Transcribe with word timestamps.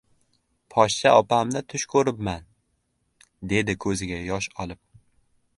—Poshsha 0.75 1.11
opamni 1.17 1.61
tush 1.73 1.85
ko‘ribman,— 1.93 2.49
dedi 3.55 3.79
ko‘ziga 3.87 4.23
yosh 4.31 4.53
olib. 4.67 4.85